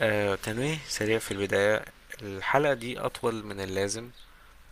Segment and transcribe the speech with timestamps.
[0.00, 1.84] آه تنويه سريع في البداية.
[2.22, 4.10] الحلقة دي أطول من اللازم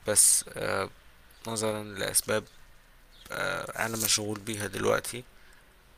[0.08, 0.90] بس آه
[1.46, 2.44] نظرا لأسباب
[3.32, 5.24] آه أنا مشغول بيها دلوقتي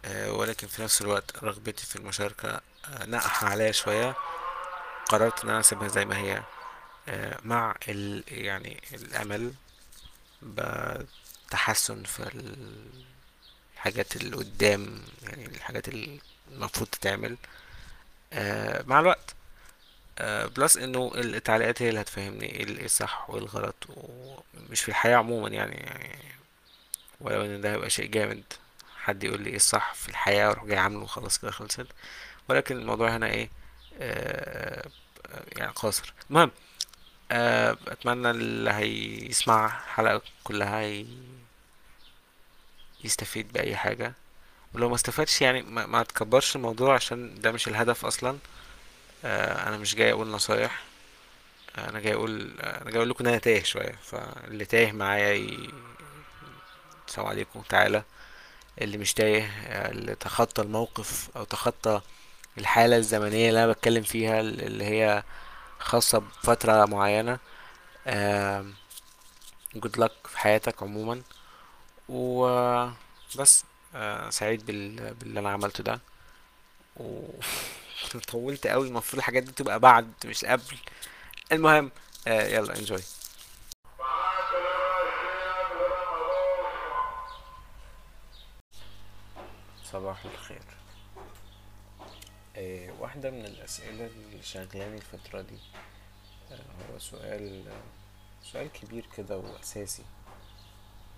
[0.04, 2.48] آه ولكن في نفس الوقت رغبتي في المشاركة
[2.85, 4.14] آه نقح عليا شوية.
[5.08, 6.42] قررت إن أنا أسيبها زي ما هي
[7.08, 9.54] آه مع ال يعني الأمل
[10.42, 12.30] بتحسن في
[13.76, 16.20] الحاجات اللي قدام يعني الحاجات اللي
[16.52, 17.36] المفروض تتعمل.
[18.86, 19.34] مع الوقت.
[20.18, 25.16] آه، بلس إنه التعليقات هي اللي هتفهمني إيه إيه الصح وإيه الغلط ومش في الحياة
[25.16, 26.18] عموما يعني, يعني
[27.20, 28.45] ولو إن ده هيبقى شيء جامد
[28.96, 31.86] حد يقول لي إيه الصح في الحياة وأروح جاي عامله وخلاص كده خلصت.
[32.48, 33.50] ولكن الموضوع هنا إيه؟
[34.00, 34.88] آه
[35.27, 36.14] آه، يعني قاصر.
[36.30, 36.50] المهم
[37.33, 41.05] آه أتمنى اللي هيسمع الحلقة كلها
[43.05, 44.12] يستفيد بأي حاجة.
[44.74, 48.38] ولو ما استفادش يعني ما, تكبرش الموضوع عشان ده مش الهدف أصلا.
[49.24, 50.83] آه أنا مش جاي أقول نصايح.
[51.78, 53.98] أنا جاي أقول أنا جاي أقول لكم إن أنا تايه شوية.
[54.02, 55.70] فاللي تايه معايا ي...
[57.08, 58.02] السلام عليكم تعالى.
[58.82, 59.44] اللي مش تايه
[59.91, 62.00] اللي تخطى الموقف أو تخطى
[62.58, 65.22] الحالة الزمنية اللي أنا بتكلم فيها اللي هي
[65.78, 67.38] خاصة بفترة معينة.
[69.75, 71.22] جود لك في حياتك عموما.
[72.08, 73.64] وبس
[74.30, 75.14] سعيد بال...
[75.14, 76.00] باللي أنا عملته ده.
[76.96, 77.22] و
[78.32, 78.88] طولت قوي.
[78.88, 80.76] المفروض الحاجات دي تبقى بعد مش قبل.
[81.52, 81.90] المهم
[82.28, 83.02] آه، يلا انجوي
[89.84, 90.62] صباح الخير.
[92.56, 95.58] آه، واحدة من الأسئلة اللي شغلاني الفترة دي.
[96.52, 97.64] آه، هو سؤال
[98.42, 100.04] سؤال كبير كده وأساسي.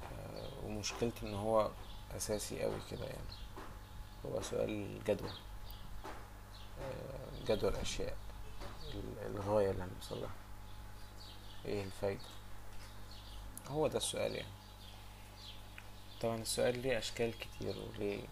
[0.02, 1.70] آه، ومشكلته إن هو
[2.16, 3.34] أساسي قوي كده يعني.
[4.26, 5.30] هو سؤال الجدوى
[6.80, 8.16] آه، جدوى الأشياء
[8.94, 10.30] ال- الغاية اللي هنوصل لها
[11.64, 12.24] إيه الفايدة؟
[13.68, 14.48] هو ده السؤال يعني.
[16.20, 18.24] طبعا السؤال ليه أشكال كتير وليه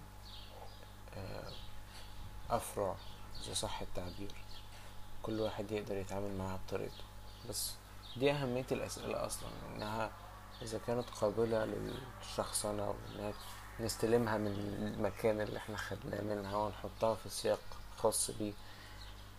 [1.17, 1.53] آه،
[2.51, 2.95] أفرع
[3.45, 4.33] إذا صح التعبير.
[5.23, 7.05] كل واحد يقدر يتعامل معاها بطريقته.
[7.49, 7.73] بس
[8.17, 10.11] دي أهمية الأسئلة أصلا إنها
[10.63, 13.33] إذا كانت قابلة للشخصنة وإنها
[13.81, 14.47] نستلمها من
[14.97, 17.61] المكان اللي إحنا خدناه منها ونحطها في سياق
[17.99, 18.53] خاص بيه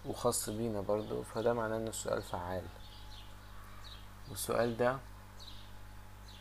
[0.05, 1.23] وخاص بينا برضو.
[1.23, 2.63] فده معناه إن السؤال فعال.
[4.29, 4.97] والسؤال ده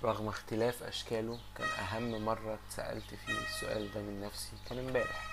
[0.04, 5.26] رغم اختلاف أشكاله كان أهم مرة اتسألت فيه السؤال ده من نفسي كان امبارح.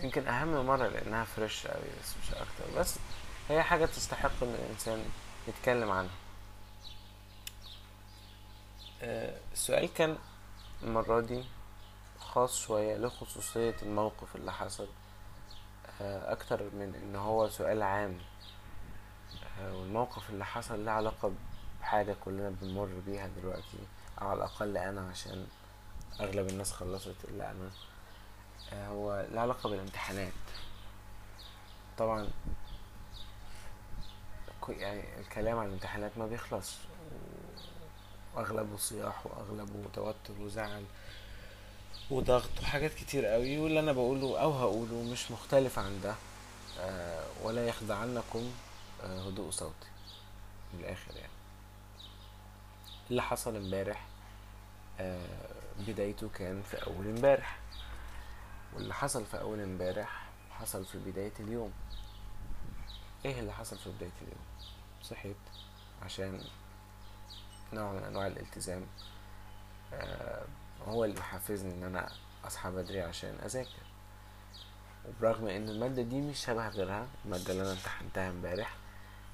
[0.00, 2.80] يمكن أهم مرة لأنها فريش أوي بس مش أكتر.
[2.80, 2.94] بس
[3.48, 5.04] هي حاجة تستحق إن الإنسان
[5.48, 6.10] يتكلم عنها.
[9.04, 10.16] السؤال كان
[10.82, 11.44] المرة دي
[12.18, 14.88] خاص شوية لخصوصية الموقف اللي حصل
[16.00, 18.18] آه، أكتر من إن هو سؤال عام
[19.60, 21.32] آه، والموقف اللي حصل له علاقة
[21.80, 23.78] بحاجة كلنا بنمر بيها دلوقتي
[24.22, 25.46] أو على الأقل أنا عشان
[26.20, 27.70] أغلب الناس خلصت إلا أنا
[28.72, 30.32] آه، هو له علاقة بالامتحانات.
[31.98, 32.28] طبعا
[34.68, 36.76] يعني الكلام عن الامتحانات ما بيخلص
[38.34, 40.84] وأغلبه صياح وأغلبه توتر وزعل
[42.10, 46.14] وضغط وحاجات كتير قوي واللي أنا بقوله أو هقوله مش مختلف عن ده
[46.80, 48.52] آه، ولا يخدعنكم
[49.02, 49.88] آه، هدوء صوتي
[50.74, 51.32] من الآخر يعني.
[53.10, 54.06] اللي حصل امبارح
[55.00, 55.26] آه،
[55.78, 57.58] بدايته كان في أول امبارح
[58.74, 61.72] واللي حصل في أول امبارح حصل في بداية اليوم.
[63.24, 64.44] إيه اللي حصل في بداية اليوم؟
[65.02, 65.36] صحيت
[66.02, 66.40] عشان
[67.74, 68.82] نوع من أنواع الالتزام.
[69.94, 70.44] آه،
[70.86, 72.08] هو اللي محفزني إن أنا
[72.46, 73.84] أصحى بدري عشان أذاكر.
[75.08, 78.74] وبرغم إن المادة دي مش شبه غيرها المادة اللي أنا امتحنتها امبارح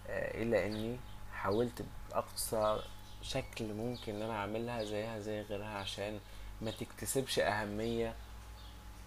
[0.09, 0.97] آه، إلا إني
[1.35, 2.81] حاولت بأقصى
[3.23, 6.21] شكل ممكن إن أنا أعملها زيها زي غيرها عشان
[6.63, 8.15] ما تكتسبش أهمية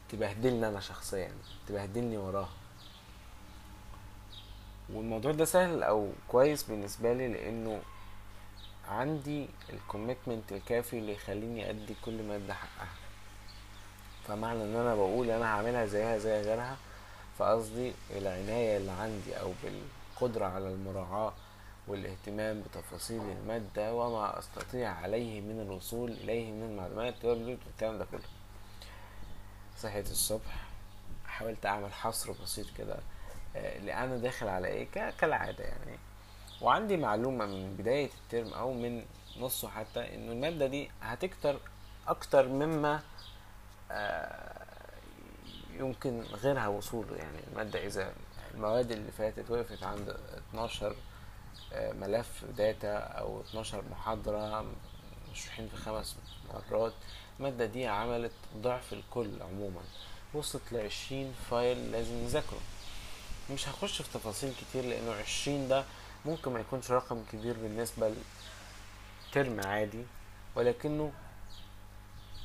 [0.09, 1.31] تبهدلني أنا شخصيا
[1.67, 2.49] تبهدلني وراها.
[4.89, 7.81] والموضوع ده سهل أو كويس بالنسبة لي لأنه
[8.87, 12.87] عندي الكوميتمنت الكافي اللي يخليني أدي كل مادة حقها.
[14.27, 16.77] فمعنى إن أنا بقول أنا هعملها زيها زي غيرها
[17.37, 21.33] فقصدي العناية اللي عندي أو بالقدرة على المراعاة
[21.87, 28.21] والاهتمام بتفاصيل المادة وما أستطيع عليه من الوصول إليه من المعلومات والكلام ده كله.
[29.77, 30.65] صحيت الصبح
[31.25, 32.97] حاولت أعمل حصر بسيط كده
[33.55, 34.87] آه، اللي أنا داخل على إيه؟
[35.19, 35.97] كالعادة يعني.
[36.63, 39.05] وعندي معلومة من بداية الترم أو من
[39.39, 41.59] نصه حتى إنه المادة دي هتكتر
[42.07, 43.01] أكتر مما
[43.91, 44.65] آه،
[45.73, 47.15] يمكن غيرها وصوله.
[47.15, 48.13] يعني المادة إذا
[48.53, 50.17] المواد اللي فاتت وقفت عند
[50.49, 50.95] 12
[51.73, 54.65] آه، ملف data أو 12 محاضرة
[55.31, 56.15] مشروحين في خمس
[56.71, 56.93] مرات
[57.39, 59.81] المادة دي عملت ضعف الكل عموما.
[60.33, 62.59] وصلت لعشرين file لازم نذاكره.
[63.51, 65.85] مش هخش في تفاصيل كتير لأنه عشرين ده
[66.25, 68.15] ممكن ما يكونش رقم كبير بالنسبة
[69.31, 70.03] لترم عادي
[70.55, 71.11] ولكنه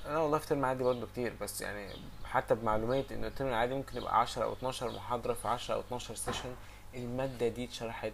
[0.07, 1.89] أنا والله في ترم عادي برضه كتير بس يعني
[2.25, 6.15] حتى بمعلومية انه الترم العادي ممكن يبقى عشرة أو اتناشر محاضرة في عشرة أو اتناشر
[6.15, 6.55] session
[6.95, 8.13] المادة دي اتشرحت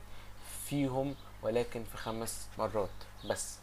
[0.66, 2.88] فيهم ولكن في خمس مرات
[3.31, 3.58] بس.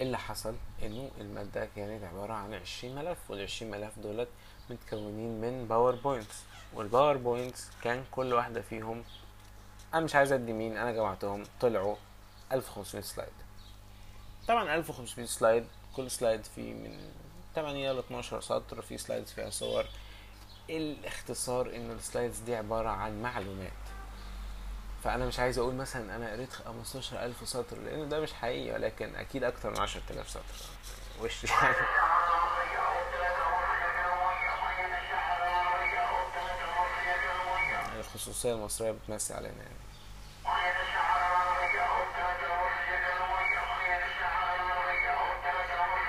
[0.00, 4.28] اللي حصل إنه المادة كانت عبارة عن عشرين ملف والعشرين ملف دولت
[4.70, 6.42] متكونين من PowerPoints
[6.74, 9.04] وال PowerPoints كان كل واحدة فيهم
[9.94, 11.96] أنا مش عايز أدي مين أنا جمعتهم طلعوا
[12.52, 13.32] 1500 slide.
[14.48, 17.10] طبعا 1500 slide كل slide فيه من
[17.54, 19.84] 8 ل 12 سطر في slides فيها صور.
[20.70, 23.72] الاختصار ان ال slides دي عبارة عن معلومات.
[25.04, 29.44] فأنا مش عايز أقول مثلا أنا قريت 15000 سطر لأن ده مش حقيقي ولكن أكيد
[29.44, 30.42] أكتر من 10000 سطر.
[31.22, 31.76] وش يعني؟
[38.28, 39.74] الخصوصية المصرية بتمسي علينا يعني.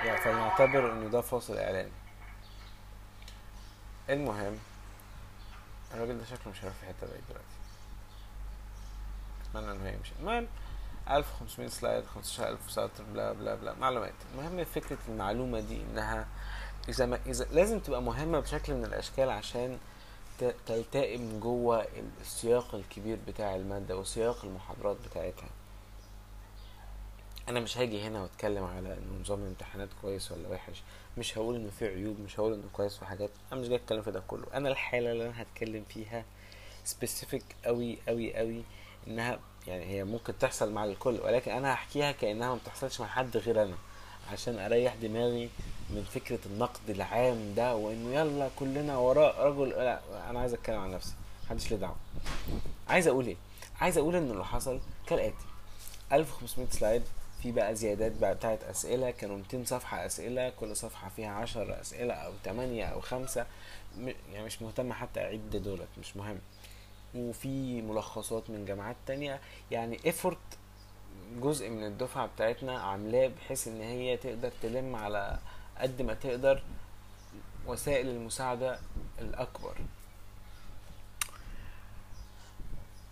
[0.04, 1.90] يعني فلنعتبر إنه ده فاصل اعلاني
[4.10, 4.58] المهم
[5.94, 7.46] الراجل ده شكله مش هيروح في حتة بعيد دلوقتي.
[9.50, 10.46] أتمنى إنه يمشي المهم
[11.10, 13.74] 1500 سلايد 15000 سطر بلا بلا بلا.
[13.74, 14.12] معلومات.
[14.34, 16.26] المهم فكرة المعلومة دي إنها
[16.88, 19.78] إذا ما إذا لازم تبقى مهمة بشكل من الأشكال عشان
[20.66, 21.86] تلتئم جوه
[22.20, 25.48] السياق الكبير بتاع المادة وسياق المحاضرات بتاعتها.
[27.48, 30.82] أنا مش هاجي هنا وأتكلم على إنه نظام الامتحانات كويس ولا وحش.
[31.18, 33.30] مش هقول إنه فيه عيوب مش هقول إنه كويس في حاجات.
[33.52, 34.46] أنا مش جاي أتكلم في ده كله.
[34.54, 36.24] أنا الحالة اللي أنا هتكلم فيها
[36.84, 38.62] سبيسيفيك قوي قوي قوي
[39.06, 43.36] إنها يعني هي ممكن تحصل مع الكل ولكن أنا هحكيها كأنها ما بتحصلش مع حد
[43.36, 43.76] غير أنا
[44.32, 45.50] عشان أريح دماغي
[45.90, 50.00] من فكرة النقد العام ده وإنه يلا كلنا وراء رجل لا
[50.30, 51.14] أنا عايز أتكلم عن نفسي
[51.46, 51.96] محدش ليه دعوة.
[52.88, 53.36] عايز أقول إيه؟
[53.80, 55.44] عايز أقول إن اللي حصل كالآتي.
[56.12, 57.02] 1500 slide
[57.42, 62.14] في بقى زيادات بقى بتاعت أسئلة كانوا 200 صفحة أسئلة كل صفحة فيها 10 أسئلة
[62.14, 63.46] أو 8 أو 5
[63.98, 66.38] م- يعني مش مهتم حتى اعد دولت مش مهم.
[67.14, 69.40] وفي ملخصات من جامعات تانية.
[69.70, 70.38] يعني effort
[71.40, 75.38] جزء من الدفعة بتاعتنا عاملاه بحيث إن هي تقدر تلم على
[75.80, 76.62] قد ما تقدر
[77.66, 78.78] وسائل المساعدة
[79.18, 79.76] الأكبر.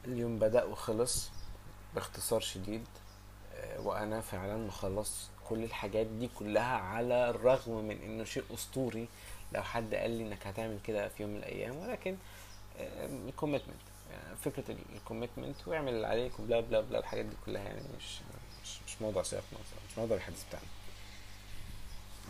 [0.05, 1.31] اليوم بدأ وخلص
[1.95, 2.85] باختصار شديد
[3.55, 9.09] آه، وأنا فعلا مخلص كل الحاجات دي كلها على الرغم من إنه شيء أسطوري.
[9.53, 12.17] لو حد قال لي إنك هتعمل كده في يوم من الأيام ولكن
[13.29, 13.77] الكوميتمنت
[14.45, 18.19] فكرة ال commitment واعمل اللي عليك و blah blah blah الحاجات دي كلها يعني مش
[18.65, 19.59] مش, مش موضوع سياقنا
[19.91, 20.67] مش موضوع الحديث بتاعنا.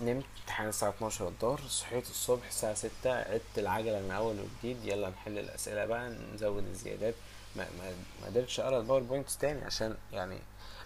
[0.03, 5.09] نمت امتحان الساعة 12 الظهر صحيت الصبح الساعة 6 عدت العجلة من أول وجديد يلا
[5.09, 7.15] نحل الأسئلة بقى نزود الزيادات.
[7.57, 10.39] ما ما ما قدرتش أقرأ ال PowerPoints تاني عشان يعني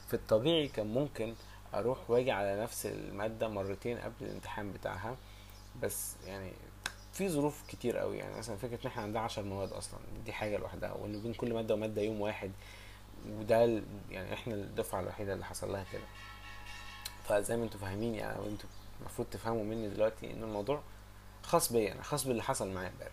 [0.09, 1.35] في الطبيعي كان ممكن
[1.75, 5.17] أروح وأجي على نفس المادة مرتين قبل الامتحان بتاعها.
[5.83, 6.53] بس يعني
[7.13, 10.57] في ظروف كتير قوي يعني مثلا فكرة إن إحنا عندنا 10 مواد أصلا دي حاجة
[10.57, 12.53] لوحدها وإن بين كل مادة ومادة يوم واحد
[13.29, 16.05] وده يعني إحنا الدفعة الوحيدة اللي حصل لها كده.
[17.29, 18.69] فزي ما أنتوا فاهمين يعني وانتوا
[19.01, 20.83] المفروض تفهموا مني دلوقتي إن الموضوع
[21.43, 23.13] خاص بيا أنا خاص باللي حصل معايا امبارح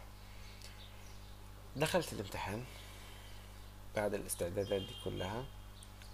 [1.75, 2.63] دخلت الامتحان
[3.95, 5.45] بعد الاستعدادات دي كلها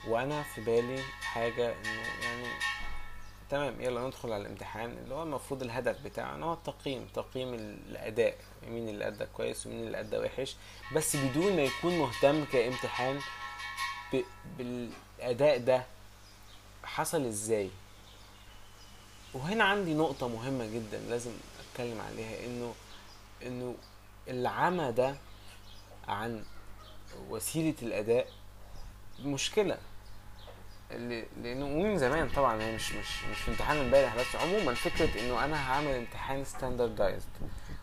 [0.07, 2.47] وأنا في بالي حاجة إنه يعني
[3.49, 8.37] تمام يلا ندخل على الامتحان اللي هو المفروض الهدف بتاعنا هو التقييم تقييم الأداء
[8.67, 10.55] مين اللي أدى كويس ومين اللي أدى وحش
[10.95, 13.19] بس بدون ما يكون مهتم كامتحان.
[14.57, 15.85] بالأداء ده
[16.83, 17.69] حصل إزاي
[19.33, 22.73] وهنا عندي نقطة مهمة جدا لازم أتكلم عليها إنه
[23.45, 23.75] إنه
[24.27, 25.15] العمى ده
[26.07, 26.43] عن
[27.29, 28.27] وسيلة الأداء
[29.23, 29.77] مشكلة.
[31.43, 35.45] لأنه ومن زمان طبعا هي مش مش مش في امتحان امبارح بس عموما فكرة إنه
[35.45, 37.27] أنا هعمل امتحان standardized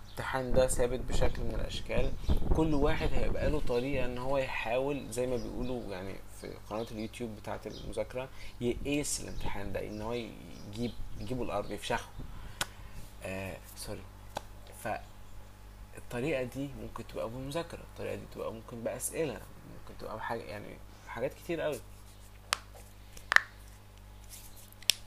[0.06, 2.12] الامتحان ده ثابت بشكل من الأشكال
[2.56, 7.36] كل واحد هيبقى له طريقة إن هو يحاول زي ما بيقولوا يعني في قناة اليوتيوب
[7.36, 8.28] بتاعة المذاكرة
[8.60, 12.08] يقيس الامتحان ده إن هو يجيب يجيبوا الأرض يفشخه
[13.24, 14.02] آه sorry
[14.84, 20.76] فالطريقة دي ممكن تبقى بمذاكره الطريقة دي تبقى ممكن بأسئلة ممكن تبقى بحاجة يعني
[21.08, 21.80] حاجات كتير قوي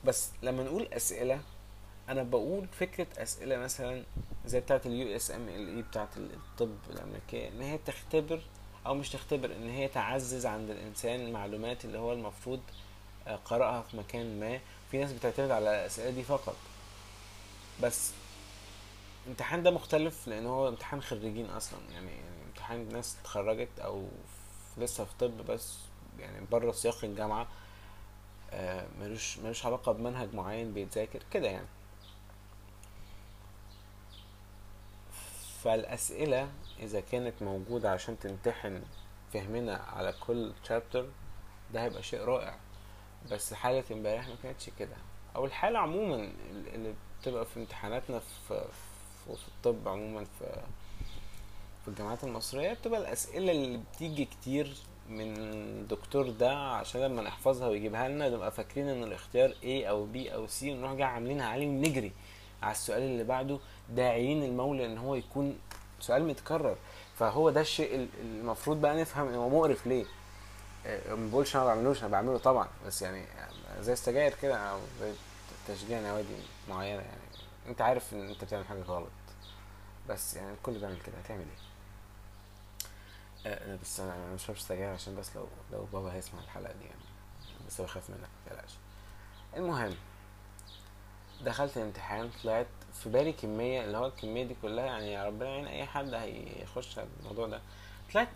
[0.04, 1.40] بس لما نقول أسئلة
[2.08, 4.04] أنا بقول فكرة أسئلة مثلا
[4.46, 8.40] زي بتاعة ال USMLE بتاعة الطب الأمريكية إن هي تختبر
[8.86, 12.60] أو مش تختبر إن هي تعزز عند الإنسان المعلومات اللي هو المفروض
[13.44, 14.60] قرأها في مكان ما.
[14.90, 16.56] في ناس بتعتمد على الأسئلة دي فقط.
[17.82, 18.12] بس
[19.24, 21.80] الامتحان ده مختلف لأن هو امتحان خريجين أصلا.
[21.92, 22.10] يعني,
[22.48, 24.08] امتحان ناس اتخرجت أو
[24.78, 25.74] لسه في طب بس
[26.18, 27.46] يعني بره سياق الجامعة
[28.50, 31.66] آه، ملوش ملوش علاقة بمنهج معين بيتذاكر كده يعني.
[35.64, 36.48] فالأسئلة
[36.80, 38.82] إذا كانت موجودة عشان تمتحن
[39.32, 41.06] فهمنا على كل شابتر
[41.74, 42.56] ده هيبقى شيء رائع.
[43.30, 44.96] بس حالة امبارح ما كانتش كده.
[45.36, 46.32] أو الحالة عموما
[46.74, 48.64] اللي بتبقى في امتحاناتنا في,
[49.26, 50.60] في الطب عموما في
[51.82, 54.74] في الجامعات المصرية بتبقى الأسئلة اللي بتيجي كتير
[55.08, 60.16] من الدكتور ده عشان لما نحفظها ويجيبها لنا نبقى فاكرين إن الاختيار A أو B
[60.16, 62.12] أو C ونروح جاي عاملينها عليه ونجري
[62.62, 63.58] على السؤال اللي بعده
[63.90, 65.58] داعيين المولى إن هو يكون
[66.00, 66.76] سؤال متكرر.
[67.14, 70.04] فهو ده الشيء المفروض بقى نفهم هو مقرف ليه.
[70.86, 73.24] ما بقولش أنا ما بعملوش أنا بعمله طبعا بس يعني
[73.80, 75.12] زي السجاير كده أو زي
[75.68, 76.36] تشجيع نوادي
[76.68, 77.20] معينة يعني.
[77.68, 79.08] أنت عارف إن أنت بتعمل حاجة غلط
[80.08, 81.62] بس يعني الكل بيعمل كده هتعمل إيه؟
[83.52, 87.00] آه بس أنا مش بشربش سجاير عشان بس لو لو بابا هيسمع الحلقة دي يعني
[87.68, 88.72] بس هو خايف منك متقلقش
[89.56, 89.94] المهم
[91.44, 92.66] دخلت الامتحان طلعت
[93.02, 97.46] في بالي كمية اللي هو الكمية دي كلها يعني ربنا يعين أي حد هيخش الموضوع
[97.46, 97.60] ده
[98.14, 98.28] طلعت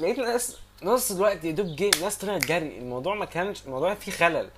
[0.00, 2.78] لقيت ناس نص الوقت يا دوب جه ناس طلعت جري.
[2.78, 4.50] الموضوع ما كانش الموضوع فيه خلل.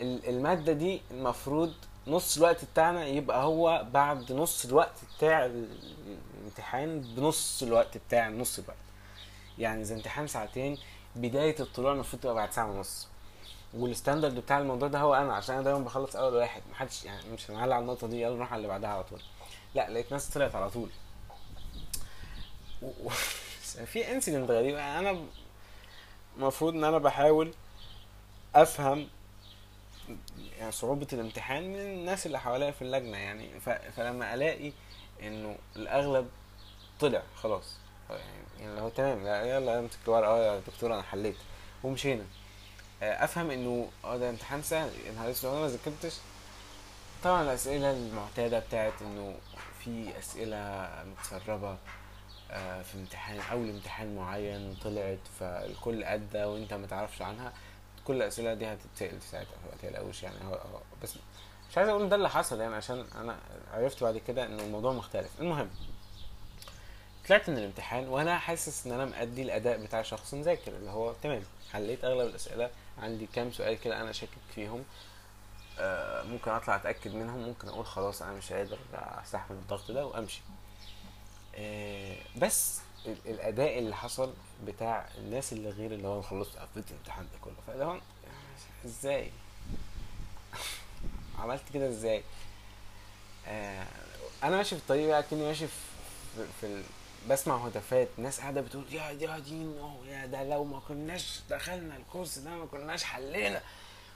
[0.00, 1.72] المادة دي المفروض
[2.06, 8.76] نص الوقت بتاعنا يبقى هو بعد نص الوقت بتاع الامتحان بنص الوقت بتاع نص الوقت.
[9.58, 10.78] يعني إذا امتحان ساعتين
[11.16, 13.08] بداية الطلوع المفروض تبقى بعد ساعة ونص.
[13.74, 16.62] والستاندرد بتاع الموضوع ده هو أنا عشان أنا دايما بخلص أول واحد.
[16.70, 19.20] محدش يعني مش هنعلق على النقطة دي يلا نروح على اللي بعدها على طول.
[19.74, 20.88] لا لقيت ناس طلعت على طول.
[22.82, 23.10] و...
[23.84, 24.76] في انسيدنت غريب.
[24.76, 25.18] أنا
[26.36, 27.52] المفروض إن أنا بحاول
[28.54, 29.08] أفهم
[30.58, 33.60] يعني صعوبة الامتحان من الناس اللي حواليا في اللجنة يعني.
[33.96, 34.72] فلما ألاقي
[35.22, 36.28] إنه الأغلب
[37.00, 37.74] طلع خلاص.
[38.60, 41.36] يعني هو تمام يلا امسك الورقة آه يا دكتور أنا حليت.
[41.84, 42.24] ومشينا.
[43.02, 44.90] آه، أفهم إنه آه ده امتحان سهل.
[45.16, 46.14] نهار اسود أنا ما ذاكرتش؟
[47.24, 49.34] طبعا الأسئلة المعتادة بتاعت إنه
[49.84, 51.70] في أسئلة متسربة.
[51.70, 51.76] آه،
[52.82, 57.52] في امتحان أول امتحان معين طلعت فالكل أدى وأنت ما تعرفش عنها
[58.04, 60.60] كل الأسئلة دي هتتسأل ساعتها ما تقلقوش يعني هو
[61.02, 61.16] بس
[61.70, 63.38] مش عايز أقول ده اللي حصل يعني عشان أنا
[63.72, 65.30] عرفت بعد كده ان الموضوع مختلف.
[65.40, 65.70] المهم
[67.28, 71.42] طلعت من الامتحان وأنا حاسس إن أنا مأدي الأداء بتاع شخص مذاكر اللي هو تمام
[71.72, 72.70] حليت أغلب الأسئلة
[73.02, 74.84] عندي كام سؤال كده أنا شاكك فيهم
[75.78, 80.40] آه ممكن أطلع أتأكد منهم ممكن أقول خلاص أنا مش قادر أستحمل الضغط ده وأمشي.
[80.40, 80.65] آه
[82.36, 82.80] بس
[83.26, 84.32] الأداء اللي حصل
[84.66, 87.54] بتاع الناس اللي غير اللي هو خلصت قفلت الامتحان ده كله.
[87.66, 88.00] فاللي هو
[88.84, 89.30] إزاي؟
[91.38, 92.22] عملت كده إزاي؟
[93.46, 93.86] آه
[94.42, 96.82] أنا ماشي في الطريق بقى كني ماشي في, في
[97.28, 99.74] بسمع هتافات ناس قاعدة بتقول يا دي دين
[100.08, 103.62] يا ده لو ما كناش دخلنا الكورس ده ما كناش حلينا.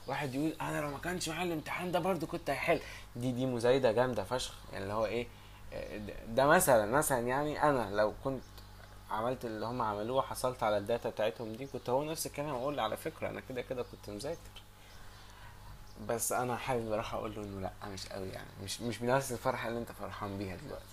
[0.07, 2.81] واحد يقول أنا لو ما كانش معايا الامتحان ده برضو كنت هحل
[3.17, 4.55] دي دي مزايدة جامدة فشخ.
[4.73, 5.27] يعني اللي هو إيه؟
[6.29, 8.43] ده مثلا مثلا يعني أنا لو كنت
[9.11, 12.97] عملت اللي هم عملوه حصلت على الداتا بتاعتهم دي كنت هو نفس الكلام أقول على
[12.97, 14.63] فكرة أنا كده كده كنت مذاكر.
[16.09, 19.69] بس أنا حابب أروح أقول له إنه لأ مش قوي يعني مش مش بنفس الفرحة
[19.69, 20.85] اللي أنت فرحان بيها دلوقتي.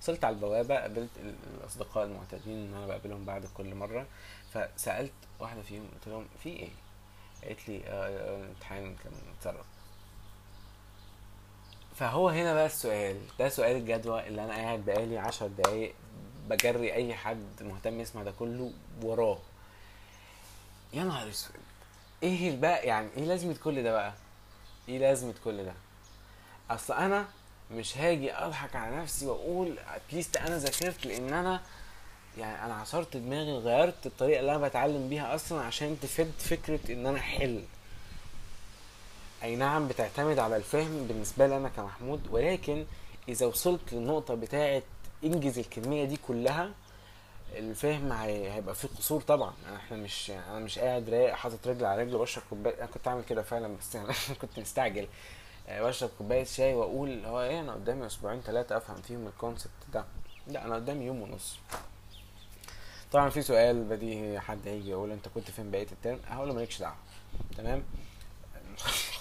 [0.00, 1.10] وصلت على البوابة قابلت
[1.58, 4.06] الأصدقاء المعتادين إن أنا بقابلهم بعد كل مرة.
[4.52, 6.70] فسألت واحدة فيهم قلت لهم في إيه؟
[7.44, 9.64] قالت لي آه الامتحان كان متسرب.
[11.98, 15.94] فهو هنا بقى السؤال ده سؤال الجدوى اللي أنا قاعد بقالي عشر دقايق
[16.48, 19.38] بجري أي حد مهتم يسمع ده كله وراه.
[20.92, 21.52] يا نهار أسود!
[22.22, 24.12] إيه بقى يعني إيه لازمة كل ده بقى؟
[24.88, 25.72] إيه لازمة كل ده؟
[26.70, 27.26] أصل أنا
[27.70, 31.60] مش هاجي أضحك على نفسي وأقول اتليست أنا ذاكرت لأن أنا
[32.38, 37.06] يعني أنا عصرت دماغي غيرت الطريقة اللي أنا بتعلم بيها أصلا عشان تفيد فكرة إن
[37.06, 37.64] أنا أحل.
[39.42, 42.20] أي نعم بتعتمد على الفهم بالنسبة لي أنا كمحمود.
[42.30, 42.86] ولكن
[43.28, 44.82] إذا وصلت للنقطة بتاعة
[45.24, 46.70] إنجز الكمية دي كلها
[47.54, 49.52] الفهم هيبقى فيه قصور طبعا.
[49.64, 52.78] يعني إحنا مش أنا مش قاعد رايق حاطط رجل على رجل وبشرب كوباية.
[52.78, 54.08] أنا كنت عامل كده فعلا بس يعني
[54.42, 55.08] كنت مستعجل.
[55.70, 60.04] بشرب كوباية شاي وأقول هو إيه أنا قدامي أسبوعين ثلاثة أفهم فيهم الكونسبت ده.
[60.46, 61.58] لا أنا قدامي يوم ونص.
[63.12, 66.78] طبعا في سؤال بديهي حد هيجي يقول أنت كنت فين بقية الترم؟ هقول له مالكش
[66.78, 66.96] دعوة.
[67.56, 67.82] تمام؟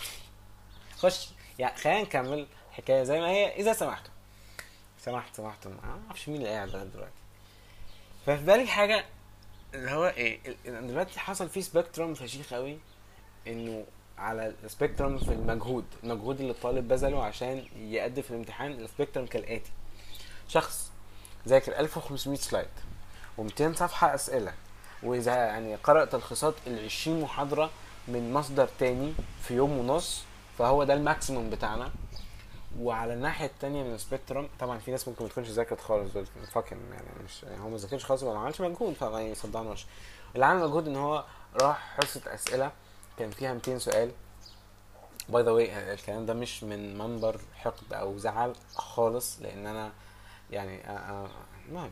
[0.98, 3.56] خش يعني خلينا نكمل الحكاية زي ما هي.
[3.56, 4.12] إذا سمحتوا
[5.00, 5.68] سمحت سمحت.
[5.68, 7.12] ما أعرفش مين اللي قاعد دلوقتي.
[8.25, 9.06] ففي بالي حاجة
[9.74, 12.77] اللي هو إيه دلوقتي حصل فيه spectrum فشيخ قوي
[13.48, 13.86] إنه
[14.18, 19.25] على ال spectrum في المجهود المجهود اللي الطالب بذله عشان يأدي في الامتحان ال spectrum
[19.25, 19.72] كالآتي.
[20.48, 20.92] شخص
[21.48, 22.67] ذاكر 1500 slide
[23.38, 24.54] و200 صفحة أسئلة
[25.04, 27.72] وإذا يعني قرأ تلخيصات ال 20 محاضرة
[28.08, 29.13] من مصدر تاني
[29.44, 30.24] في يوم ونص
[30.58, 31.92] فهو ده ال maximum بتاعنا.
[32.80, 36.26] وعلى الناحية التانية من ال spectrum طبعا في ناس ممكن ما تكونش ذاكرت خالص دول
[36.53, 39.86] fucking يعني مش يعني هو ما ذاكرش خالص وما عملش مجهود فما يصدعناش
[40.36, 41.24] اللي عمل مجهود إن هو
[41.62, 42.72] راح حصة أسئلة
[43.20, 44.12] كان فيها 200 سؤال.
[45.29, 49.92] By the way الكلام ده مش من منبر حقد أو زعل خالص لأن أنا
[50.52, 50.82] يعني
[51.68, 51.92] المهم.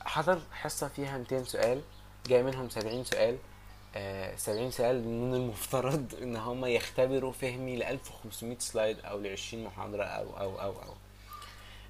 [0.00, 1.82] حضر حصة فيها 200 سؤال
[2.26, 3.38] جاي منهم 70 سؤال.
[4.36, 10.04] 70 سؤال من المفترض إن هم يختبروا فهمي ل 1500 سلايد أو ل 20 محاضرة
[10.04, 10.94] أو أو أو أو.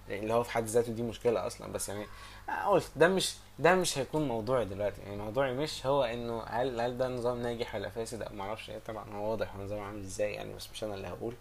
[0.08, 2.06] اللي هو في حد ذاته دي مشكلة أصلا بس يعني
[2.48, 5.00] آه، قلت ده مش ده مش هيكون موضوعي دلوقتي.
[5.00, 8.70] يعني موضوعي مش هو إنه هل هل ده نظام ناجح ولا فاسد؟ أو معرفش.
[8.70, 11.34] إيه طبعا هو واضح هو نظام عامل إزاي يعني بس مش أنا اللي هقول.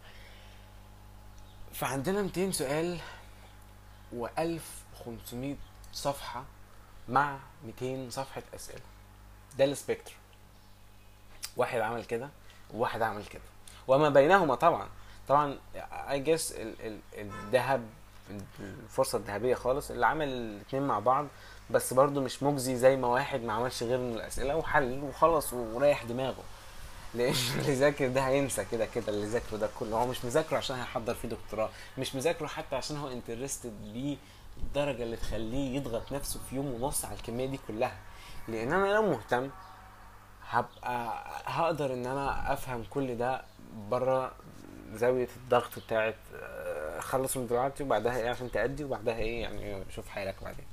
[1.74, 3.00] فعندنا 200 سؤال
[4.20, 5.36] و1500
[5.94, 6.44] صفحة
[7.10, 7.40] مع
[7.82, 8.82] 200 صفحة أسئلة.
[9.58, 10.14] ده السبيكتر.
[11.60, 12.30] واحد عمل كده
[12.74, 13.42] وواحد عمل كده.
[13.88, 14.88] وما بينهما طبعا.
[15.28, 15.58] طبعا
[15.92, 16.56] اي جس
[17.18, 17.84] الذهب
[18.60, 21.26] الفرصة الذهبية خالص اللي عمل الاتنين مع بعض
[21.70, 26.04] بس برضو مش مجزي زي ما واحد ما عملش غير من الأسئلة وحل وخلص وريح
[26.04, 26.44] دماغه.
[27.14, 29.98] لأن اللي ذاكر ده هينسى كده كده اللي ذاكره ده كله.
[29.98, 34.18] هو مش مذاكره عشان هيحضر فيه دكتوراه مش مذاكره حتى عشان هو انترستد بيه
[34.58, 37.98] الدرجه اللي تخليه يضغط نفسه في يوم ونص على الكمية دي كلها.
[38.48, 39.50] لأن أنا لو مهتم
[40.50, 43.42] هبقى هقدر إن أنا أفهم كل ده
[43.90, 44.32] بره
[44.94, 50.08] زاوية الضغط بتاعت آه، خلص من دلوقتي وبعدها إيه عشان تأدي وبعدها إيه يعني شوف
[50.10, 50.66] حالك بعدين.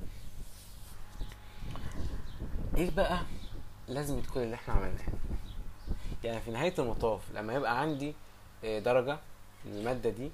[2.76, 3.19] إيه بقى
[3.89, 5.04] لازم كل اللي إحنا عملناه؟
[6.25, 8.15] يعني في نهاية المطاف لما يبقى عندي
[8.65, 9.19] آه، درجة
[9.65, 10.30] من المادة دي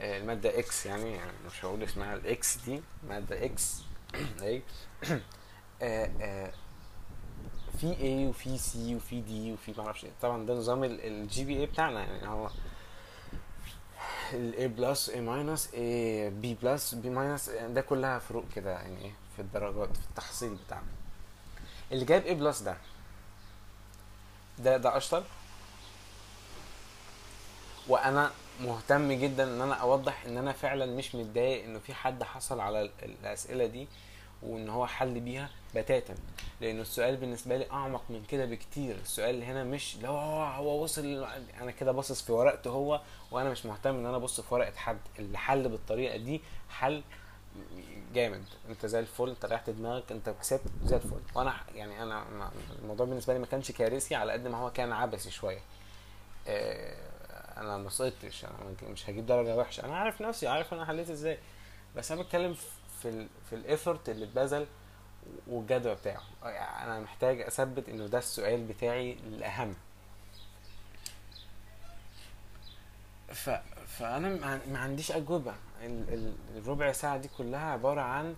[0.00, 3.82] آه، المادة X يعني, يعني مش هقول اسمها الاكس دي مادة إكس
[4.42, 4.62] اي
[5.82, 6.52] آه،
[7.82, 10.10] في A وفي C وفي D وفي معرفش إيه.
[10.22, 12.28] طبعا ده نظام ال GPA بتاعنا يعني.
[12.28, 12.50] هو
[14.32, 15.72] ال A plus A minus A
[16.42, 20.86] B plus B minus ده كلها فروق كده يعني إيه في الدرجات في التحصيل بتاعنا.
[21.92, 22.76] اللي جايب A بلس ده
[24.58, 25.24] ده ده أشطر.
[27.88, 32.60] وأنا مهتم جدا إن أنا أوضح إن أنا فعلا مش متضايق إنه في حد حصل
[32.60, 33.88] على ال- الأسئلة دي.
[34.42, 36.14] وإن هو حل بيها بتاتا.
[36.60, 38.96] لأنه السؤال بالنسبة لي أعمق من كده بكتير.
[38.96, 41.26] السؤال هنا مش لو هو هو وصل
[41.60, 43.00] أنا كده باصص في ورقته هو
[43.30, 44.98] وأنا مش مهتم إن أنا أبص في ورقة حد.
[45.18, 47.02] اللي حل بالطريقة دي حل
[48.14, 48.44] جامد.
[48.68, 51.20] أنت زي الفل أنت ريحت دماغك أنت كسبت زي الفل.
[51.34, 52.50] وأنا يعني أنا
[52.82, 55.60] الموضوع بالنسبة لي ما كانش كارثي على قد ما هو كان عبثي شوية.
[56.48, 56.96] آه،
[57.60, 59.84] أنا ما سقطتش أنا مش هجيب درجة وحشة.
[59.84, 61.38] أنا عارف نفسي عارف أنا حليت إزاي.
[61.96, 62.66] بس أنا بتكلم في
[63.08, 64.66] ال في ال effort اللي اتبذل
[65.46, 66.22] والجدوى بتاعه.
[66.44, 69.74] يعني أنا محتاج أثبت إنه ده السؤال بتاعي الأهم.
[73.28, 73.50] ف...
[73.98, 74.28] فأنا
[74.66, 75.54] ما عنديش أجوبة.
[75.82, 76.34] ال...
[76.56, 78.36] الربع ساعة دي كلها عبارة عن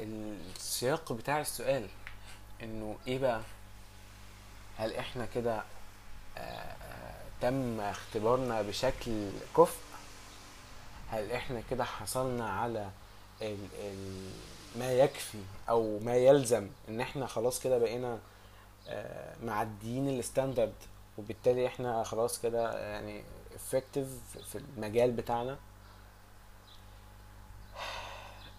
[0.00, 1.88] السياق بتاع السؤال.
[2.62, 3.40] إنه إيه بقى؟
[4.78, 5.62] هل إحنا كده
[6.36, 9.80] آه، آه، تم اختبارنا بشكل كفء؟
[11.10, 12.90] هل إحنا كده حصلنا على
[13.42, 14.30] ال ال
[14.78, 18.18] ما يكفي أو ما يلزم إن إحنا خلاص كده بقينا
[18.88, 20.74] آه، معديين الستاندرد
[21.18, 23.22] وبالتالي إحنا خلاص كده يعني
[23.54, 24.06] افكتيف
[24.52, 25.58] في المجال بتاعنا.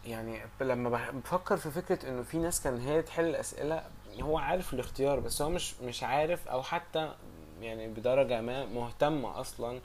[0.05, 3.83] يعني لما بفكر في فكرة إنه في ناس كان هي تحل الاسئلة
[4.21, 7.13] هو عارف الاختيار بس هو مش مش عارف أو حتى
[7.61, 9.79] يعني بدرجة ما مهتم أصلا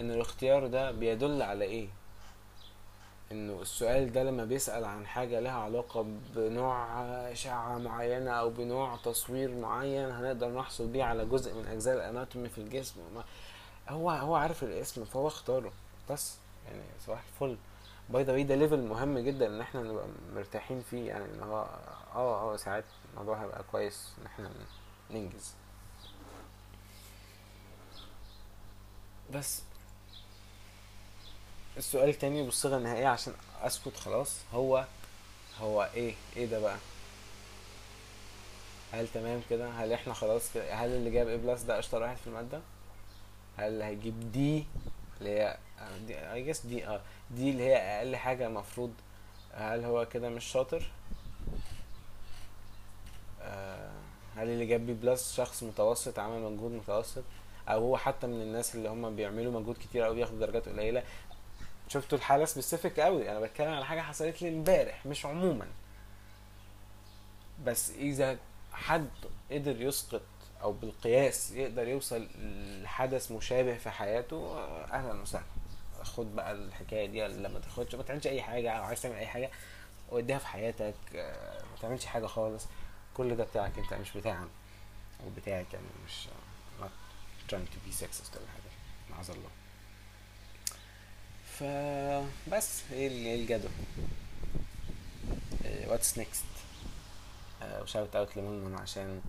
[0.00, 1.88] ان الاختيار ده بيدل على إيه.
[3.32, 6.84] إنه السؤال ده لما بيسأل عن حاجة لها علاقة بنوع
[7.32, 12.48] اشعة معينة أو بنوع تصوير معين هنقدر نحصل بيه على جزء من أجزاء ال anatomy
[12.48, 13.00] في الجسم.
[13.88, 15.72] هو هو عارف الاسم فهو اختاره.
[16.10, 17.56] بس يعني صباح الفل.
[18.08, 21.08] By the ده level مهم جدا إن إحنا نبقى مرتاحين فيه.
[21.08, 21.66] يعني إن هو
[22.14, 24.50] آه آه ساعات الموضوع هيبقى كويس إن إحنا
[25.10, 25.54] ننجز.
[29.34, 29.62] بس
[31.76, 34.36] السؤال التاني بالصيغة النهائية عشان أسكت خلاص.
[34.54, 34.84] هو
[35.60, 36.76] هو إيه؟ إيه ده بقى؟
[38.92, 42.16] هل تمام كده؟ هل إحنا خلاص كده؟ هل اللي جاب A plus ده أشطر واحد
[42.16, 42.60] في المادة؟
[43.56, 44.64] هل هيجيب D
[45.18, 45.56] اللي هي
[46.06, 47.00] D I guess D آه
[47.30, 48.92] D اللي هي أقل حاجة المفروض.
[49.54, 50.90] هل هو كده مش شاطر؟
[53.42, 53.90] آه
[54.36, 57.22] هل اللي جاب B plus شخص متوسط عمل مجهود متوسط؟
[57.68, 61.02] أو هو حتى من الناس اللي هم بيعملوا مجهود كتير أو بياخدوا درجات قليلة؟
[61.92, 63.30] شفتوا الحالة سبيسيفيك قوي.
[63.30, 65.66] أنا بتكلم على حاجة حصلت لي امبارح مش عموما.
[67.64, 68.38] بس إذا
[68.72, 69.08] حد
[69.50, 70.22] قدر يسقط
[70.62, 72.28] أو بالقياس يقدر يوصل
[72.82, 74.58] لحدث مشابه في حياته
[74.92, 75.44] أهلا وسهلا.
[76.02, 79.26] خد بقى الحكاية دي ولا ما تاخدش ما تعملش أي حاجة أو عايز تعمل أي
[79.26, 79.50] حاجة
[80.10, 82.66] وديها في حياتك آه، ما تعملش حاجة خالص.
[83.14, 84.48] كل ده بتاعك أنت مش بتاعنا
[85.24, 86.26] أو بتاعك يعني مش
[86.80, 86.90] not
[87.52, 88.70] trying to be sexist ولا حاجة.
[89.10, 89.48] معاذ الله.
[91.60, 93.70] فبس إيه إيه الجدوى؟
[95.86, 96.44] What's next
[97.82, 99.20] و shout out لمنمن عشان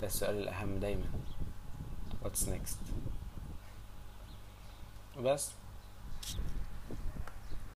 [0.00, 1.04] ده السؤال الأهم دايما.
[2.22, 2.78] What's next
[5.18, 5.48] بس.